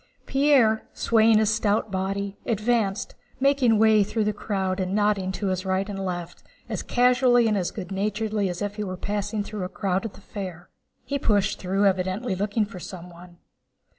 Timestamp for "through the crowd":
4.03-4.79